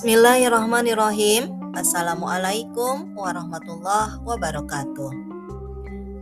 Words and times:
Bismillahirrahmanirrahim. 0.00 1.76
Assalamualaikum 1.76 3.12
warahmatullahi 3.12 4.16
wabarakatuh. 4.24 5.12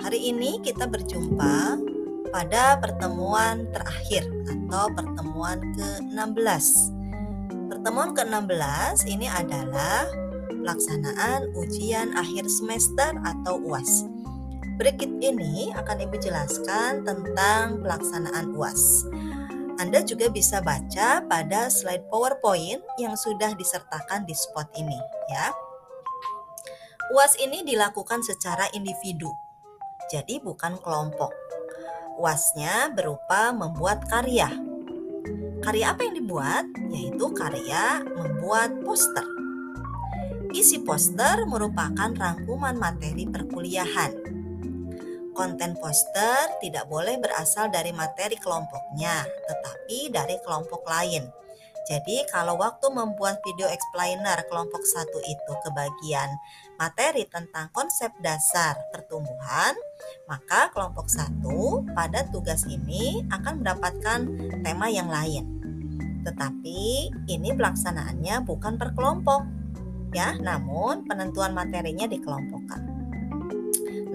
Hari 0.00 0.32
ini 0.32 0.64
kita 0.64 0.88
berjumpa 0.88 1.76
pada 2.32 2.80
pertemuan 2.80 3.68
terakhir 3.76 4.24
atau 4.48 4.88
pertemuan 4.96 5.60
ke-16. 5.76 6.64
Pertemuan 7.68 8.16
ke-16 8.16 9.12
ini 9.12 9.28
adalah 9.28 10.08
pelaksanaan 10.48 11.52
ujian 11.60 12.16
akhir 12.16 12.48
semester 12.48 13.12
atau 13.28 13.60
UAS. 13.60 14.08
Berikut 14.80 15.20
ini 15.20 15.68
akan 15.76 16.00
Ibu 16.00 16.16
jelaskan 16.24 17.04
tentang 17.04 17.84
pelaksanaan 17.84 18.56
UAS. 18.56 19.04
Anda 19.76 20.00
juga 20.00 20.32
bisa 20.32 20.64
baca 20.64 21.20
pada 21.28 21.68
slide 21.68 22.08
PowerPoint 22.08 22.80
yang 22.96 23.12
sudah 23.12 23.52
disertakan 23.52 24.24
di 24.24 24.32
spot 24.32 24.72
ini 24.72 24.96
ya. 25.28 25.52
UAS 27.12 27.36
ini 27.38 27.60
dilakukan 27.60 28.24
secara 28.24 28.66
individu. 28.72 29.28
Jadi 30.08 30.40
bukan 30.40 30.80
kelompok. 30.80 31.30
UASnya 32.16 32.88
berupa 32.96 33.52
membuat 33.52 34.08
karya. 34.08 34.48
Karya 35.60 35.92
apa 35.92 36.08
yang 36.08 36.24
dibuat? 36.24 36.64
Yaitu 36.88 37.26
karya 37.36 38.00
membuat 38.00 38.80
poster. 38.80 39.28
Isi 40.56 40.80
poster 40.80 41.44
merupakan 41.44 42.16
rangkuman 42.16 42.80
materi 42.80 43.28
perkuliahan 43.28 44.35
konten 45.36 45.76
poster 45.76 46.56
tidak 46.64 46.88
boleh 46.88 47.20
berasal 47.20 47.68
dari 47.68 47.92
materi 47.92 48.40
kelompoknya, 48.40 49.22
tetapi 49.22 50.10
dari 50.10 50.40
kelompok 50.40 50.82
lain. 50.88 51.28
Jadi 51.86 52.26
kalau 52.26 52.58
waktu 52.58 52.90
membuat 52.90 53.38
video 53.46 53.70
explainer 53.70 54.42
kelompok 54.50 54.82
satu 54.82 55.22
itu 55.22 55.52
kebagian 55.62 56.34
materi 56.82 57.22
tentang 57.30 57.70
konsep 57.70 58.10
dasar 58.18 58.74
pertumbuhan, 58.90 59.70
maka 60.26 60.66
kelompok 60.74 61.06
satu 61.06 61.86
pada 61.94 62.26
tugas 62.34 62.66
ini 62.66 63.22
akan 63.30 63.62
mendapatkan 63.62 64.20
tema 64.66 64.90
yang 64.90 65.06
lain. 65.06 65.46
Tetapi 66.26 66.82
ini 67.30 67.54
pelaksanaannya 67.54 68.42
bukan 68.42 68.82
per 68.82 68.90
kelompok, 68.98 69.46
ya, 70.10 70.34
namun 70.42 71.06
penentuan 71.06 71.54
materinya 71.54 72.10
dikelompokkan. 72.10 72.95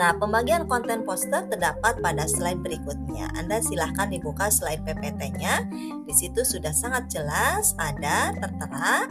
Nah, 0.00 0.16
pembagian 0.16 0.64
konten 0.64 1.04
poster 1.04 1.44
terdapat 1.52 2.00
pada 2.00 2.24
slide 2.24 2.64
berikutnya. 2.64 3.28
Anda 3.36 3.60
silahkan 3.60 4.08
dibuka 4.08 4.48
slide 4.48 4.80
PPT-nya. 4.80 5.68
Di 6.08 6.14
situ 6.16 6.40
sudah 6.40 6.72
sangat 6.72 7.12
jelas 7.12 7.76
ada 7.76 8.32
tertera 8.32 9.04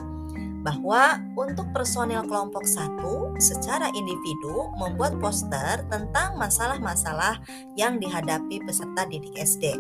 bahwa 0.65 1.21
untuk 1.37 1.69
personil 1.77 2.25
kelompok 2.25 2.65
satu 2.65 3.37
secara 3.37 3.93
individu 3.93 4.73
membuat 4.81 5.21
poster 5.21 5.85
tentang 5.93 6.41
masalah-masalah 6.41 7.37
yang 7.77 8.01
dihadapi 8.01 8.57
peserta 8.65 9.05
didik 9.05 9.37
SD. 9.37 9.77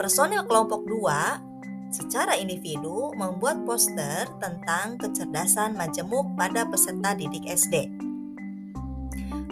Personil 0.00 0.48
kelompok 0.48 0.80
2 0.88 1.92
secara 1.92 2.40
individu 2.40 3.12
membuat 3.20 3.68
poster 3.68 4.24
tentang 4.40 4.96
kecerdasan 4.96 5.76
majemuk 5.76 6.24
pada 6.40 6.64
peserta 6.64 7.12
didik 7.12 7.44
SD. 7.52 8.05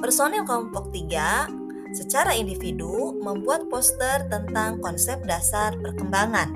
Personil 0.05 0.45
kelompok 0.45 0.93
3 0.93 1.97
secara 1.97 2.37
individu 2.37 3.17
membuat 3.25 3.73
poster 3.73 4.29
tentang 4.29 4.77
konsep 4.85 5.17
dasar 5.25 5.81
perkembangan. 5.81 6.53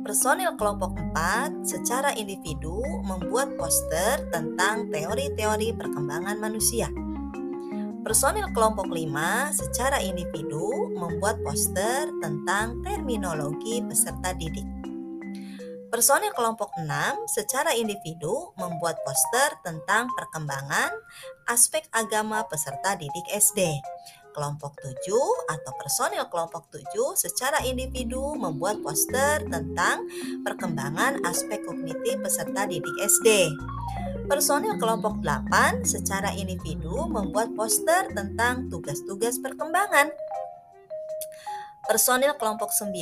Personil 0.00 0.56
kelompok 0.56 0.96
4 1.12 1.68
secara 1.68 2.16
individu 2.16 2.80
membuat 3.04 3.60
poster 3.60 4.24
tentang 4.32 4.88
teori-teori 4.88 5.76
perkembangan 5.76 6.40
manusia. 6.40 6.88
Personil 8.08 8.48
kelompok 8.56 8.88
5 8.88 9.52
secara 9.52 10.00
individu 10.00 10.96
membuat 10.96 11.44
poster 11.44 12.08
tentang 12.24 12.80
terminologi 12.80 13.84
peserta 13.84 14.32
didik. 14.32 14.79
Personil 15.90 16.30
kelompok 16.30 16.70
6 16.78 16.86
secara 17.26 17.74
individu 17.74 18.54
membuat 18.54 19.02
poster 19.02 19.58
tentang 19.66 20.06
perkembangan 20.14 20.94
aspek 21.50 21.82
agama 21.90 22.46
peserta 22.46 22.94
didik 22.94 23.26
SD. 23.34 23.74
Kelompok 24.30 24.78
7 24.86 25.10
atau 25.50 25.72
personil 25.74 26.22
kelompok 26.30 26.70
7 26.70 26.94
secara 27.18 27.66
individu 27.66 28.38
membuat 28.38 28.78
poster 28.86 29.42
tentang 29.50 30.06
perkembangan 30.46 31.26
aspek 31.26 31.58
kognitif 31.66 32.22
peserta 32.22 32.70
didik 32.70 32.94
SD. 33.10 33.50
Personil 34.30 34.78
kelompok 34.78 35.18
8 35.26 35.82
secara 35.82 36.30
individu 36.38 37.10
membuat 37.10 37.50
poster 37.58 38.06
tentang 38.14 38.70
tugas-tugas 38.70 39.42
perkembangan. 39.42 40.14
Personil 41.90 42.30
kelompok 42.38 42.70
9 42.70 42.94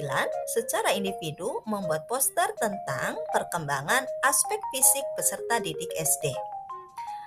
secara 0.48 0.96
individu 0.96 1.60
membuat 1.68 2.08
poster 2.08 2.48
tentang 2.56 3.20
perkembangan 3.36 4.08
aspek 4.24 4.56
fisik 4.72 5.04
peserta 5.12 5.60
didik 5.60 5.92
SD. 5.92 6.32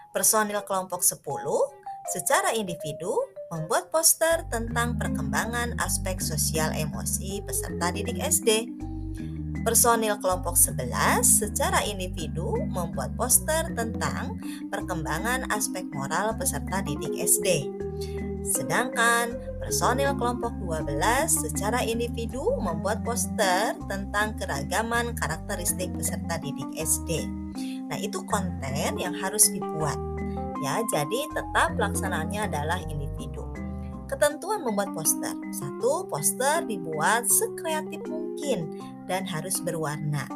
Personil 0.09 0.57
kelompok 0.65 1.05
10 1.05 1.21
secara 2.09 2.49
individu 2.57 3.13
membuat 3.53 3.93
poster 3.93 4.41
tentang 4.49 4.97
perkembangan 4.97 5.77
aspek 5.77 6.17
sosial 6.17 6.73
emosi 6.73 7.45
peserta 7.45 7.93
didik 7.93 8.17
SD. 8.17 8.65
Personil 9.61 10.17
kelompok 10.17 10.57
11 10.57 11.21
secara 11.21 11.85
individu 11.85 12.57
membuat 12.73 13.13
poster 13.13 13.69
tentang 13.77 14.41
perkembangan 14.73 15.45
aspek 15.53 15.85
moral 15.93 16.33
peserta 16.41 16.81
didik 16.81 17.21
SD. 17.21 17.69
Sedangkan 18.41 19.37
personil 19.61 20.17
kelompok 20.17 20.53
12 20.65 20.97
secara 21.29 21.85
individu 21.85 22.41
membuat 22.57 23.05
poster 23.05 23.77
tentang 23.85 24.33
keragaman 24.37 25.13
karakteristik 25.13 25.93
peserta 25.93 26.41
didik 26.41 26.69
SD. 26.73 27.29
Nah, 27.87 27.97
itu 28.01 28.23
konten 28.25 28.97
yang 28.97 29.13
harus 29.13 29.45
dibuat. 29.53 29.97
Ya, 30.61 30.81
jadi 30.93 31.19
tetap 31.33 31.77
pelaksanaannya 31.77 32.41
adalah 32.49 32.79
individu. 32.85 33.45
Ketentuan 34.09 34.61
membuat 34.65 34.91
poster. 34.91 35.33
Satu, 35.55 36.05
poster 36.09 36.65
dibuat 36.65 37.25
sekreatif 37.29 38.03
mungkin 38.09 38.77
dan 39.07 39.23
harus 39.23 39.57
berwarna. 39.63 40.27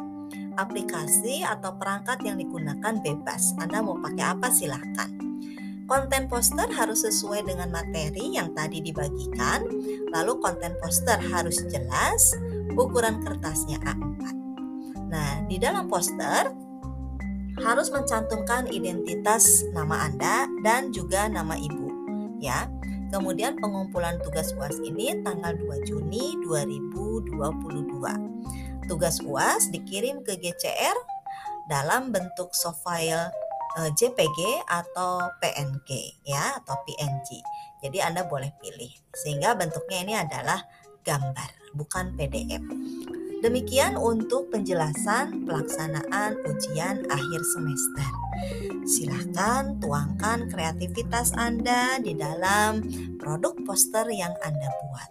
Aplikasi 0.56 1.44
atau 1.44 1.76
perangkat 1.76 2.24
yang 2.24 2.40
digunakan 2.40 2.96
bebas. 3.04 3.52
Anda 3.60 3.84
mau 3.84 4.00
pakai 4.00 4.24
apa 4.32 4.48
silahkan. 4.48 5.25
Konten 5.86 6.26
poster 6.26 6.66
harus 6.74 7.06
sesuai 7.06 7.46
dengan 7.46 7.70
materi 7.70 8.34
yang 8.34 8.50
tadi 8.58 8.82
dibagikan, 8.82 9.62
lalu 10.10 10.34
konten 10.42 10.74
poster 10.82 11.14
harus 11.30 11.62
jelas, 11.70 12.34
ukuran 12.74 13.22
kertasnya 13.22 13.78
A4. 13.86 14.22
Nah, 15.06 15.46
di 15.46 15.62
dalam 15.62 15.86
poster 15.86 16.50
harus 17.62 17.94
mencantumkan 17.94 18.66
identitas 18.74 19.62
nama 19.70 20.10
Anda 20.10 20.50
dan 20.66 20.90
juga 20.90 21.30
nama 21.30 21.54
Ibu, 21.54 21.88
ya. 22.42 22.66
Kemudian 23.14 23.54
pengumpulan 23.62 24.18
tugas 24.26 24.50
UAS 24.58 24.82
ini 24.82 25.22
tanggal 25.22 25.54
2 25.54 25.86
Juni 25.86 26.34
2022. 26.42 27.30
Tugas 28.90 29.22
UAS 29.22 29.70
dikirim 29.70 30.26
ke 30.26 30.34
GCR 30.34 30.98
dalam 31.70 32.10
bentuk 32.10 32.50
soft 32.50 32.82
file 32.82 33.30
JPG 33.76 34.64
atau 34.64 35.20
PNG 35.40 36.20
ya 36.24 36.56
atau 36.62 36.76
PNG. 36.88 37.44
Jadi 37.84 37.98
Anda 38.00 38.24
boleh 38.24 38.56
pilih 38.56 38.88
sehingga 39.12 39.52
bentuknya 39.52 39.98
ini 40.00 40.14
adalah 40.16 40.64
gambar 41.04 41.76
bukan 41.76 42.16
PDF. 42.16 42.64
Demikian 43.44 44.00
untuk 44.00 44.48
penjelasan 44.48 45.44
pelaksanaan 45.44 46.40
ujian 46.48 47.04
akhir 47.06 47.40
semester. 47.52 48.08
Silahkan 48.88 49.76
tuangkan 49.76 50.48
kreativitas 50.48 51.36
Anda 51.36 52.00
di 52.00 52.16
dalam 52.16 52.80
produk 53.20 53.54
poster 53.68 54.08
yang 54.08 54.32
Anda 54.40 54.72
buat. 54.88 55.10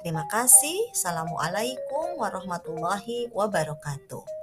Terima 0.00 0.24
kasih. 0.32 0.96
Assalamualaikum 0.96 2.16
warahmatullahi 2.16 3.28
wabarakatuh. 3.36 4.37